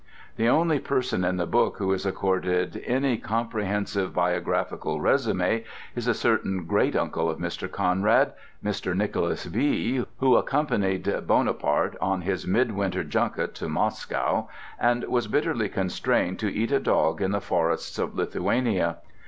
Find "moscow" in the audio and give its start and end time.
13.69-14.47